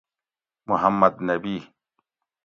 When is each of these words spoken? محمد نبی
محمد 0.69 1.13
نبی 1.27 1.55